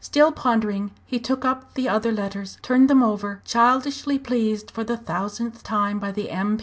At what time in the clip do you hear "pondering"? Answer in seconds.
0.31-0.89